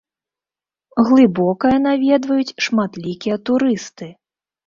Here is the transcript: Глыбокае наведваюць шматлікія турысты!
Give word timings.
Глыбокае 1.09 1.75
наведваюць 1.89 2.55
шматлікія 2.67 3.35
турысты! 3.51 4.07